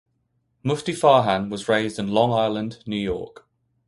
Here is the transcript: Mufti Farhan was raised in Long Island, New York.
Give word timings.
Mufti 0.63 0.93
Farhan 0.93 1.51
was 1.51 1.69
raised 1.69 1.99
in 1.99 2.07
Long 2.07 2.33
Island, 2.33 2.79
New 2.87 2.97
York. 2.97 3.45